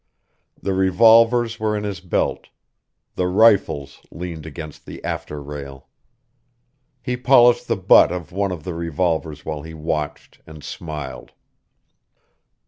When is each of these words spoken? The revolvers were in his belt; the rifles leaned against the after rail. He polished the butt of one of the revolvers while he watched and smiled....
The 0.59 0.73
revolvers 0.73 1.59
were 1.59 1.77
in 1.77 1.83
his 1.83 1.99
belt; 1.99 2.47
the 3.13 3.27
rifles 3.27 4.01
leaned 4.09 4.47
against 4.47 4.87
the 4.87 5.03
after 5.03 5.39
rail. 5.43 5.89
He 7.03 7.15
polished 7.15 7.67
the 7.67 7.77
butt 7.77 8.11
of 8.11 8.31
one 8.31 8.51
of 8.51 8.63
the 8.63 8.73
revolvers 8.73 9.45
while 9.45 9.61
he 9.61 9.75
watched 9.75 10.41
and 10.47 10.63
smiled.... 10.63 11.33